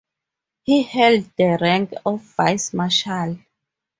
He 0.63 0.81
held 0.81 1.29
the 1.37 1.59
rank 1.61 1.93
of 2.07 2.23
Vice 2.23 2.73
Marshal. 2.73 3.37